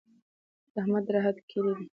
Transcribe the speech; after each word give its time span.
زحمت 0.73 1.03
د 1.07 1.09
راحت 1.15 1.37
کیلي 1.49 1.73
ده. 1.77 1.83